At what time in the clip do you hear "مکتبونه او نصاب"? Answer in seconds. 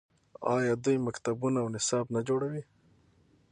1.07-2.05